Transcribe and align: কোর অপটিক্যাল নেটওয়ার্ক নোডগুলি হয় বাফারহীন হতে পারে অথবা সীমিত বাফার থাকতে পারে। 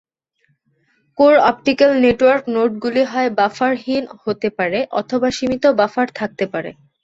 কোর 1.17 1.33
অপটিক্যাল 1.49 1.91
নেটওয়ার্ক 2.03 2.43
নোডগুলি 2.55 3.03
হয় 3.11 3.29
বাফারহীন 3.37 4.03
হতে 4.21 4.47
পারে 4.57 4.79
অথবা 4.99 5.27
সীমিত 5.37 5.63
বাফার 5.79 6.07
থাকতে 6.19 6.45
পারে। 6.53 6.71